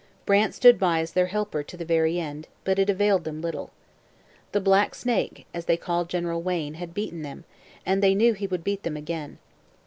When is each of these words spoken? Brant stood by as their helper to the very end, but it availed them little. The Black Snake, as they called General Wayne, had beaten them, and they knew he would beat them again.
Brant 0.25 0.55
stood 0.55 0.79
by 0.79 0.99
as 1.01 1.11
their 1.13 1.27
helper 1.27 1.61
to 1.61 1.77
the 1.77 1.85
very 1.85 2.19
end, 2.19 2.47
but 2.63 2.79
it 2.79 2.89
availed 2.89 3.23
them 3.23 3.39
little. 3.39 3.69
The 4.51 4.59
Black 4.59 4.95
Snake, 4.95 5.45
as 5.53 5.65
they 5.65 5.77
called 5.77 6.09
General 6.09 6.41
Wayne, 6.41 6.73
had 6.73 6.95
beaten 6.95 7.21
them, 7.21 7.43
and 7.85 8.01
they 8.01 8.15
knew 8.15 8.33
he 8.33 8.47
would 8.47 8.63
beat 8.63 8.81
them 8.81 8.97
again. 8.97 9.37